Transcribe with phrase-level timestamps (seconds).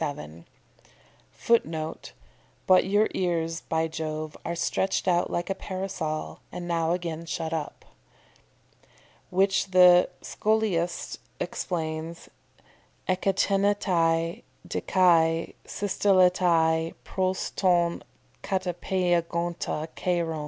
[1.33, 2.13] [Footnote:
[2.65, 7.53] "But your ears, by Jove, are stretched out like a parasol, and now again shut
[7.53, 7.85] up."]
[9.29, 12.29] Which the Scholiast explains,
[13.07, 18.01] _ekteinetai de kai systelletai pros ton
[18.41, 20.39] katepeigonta kairon.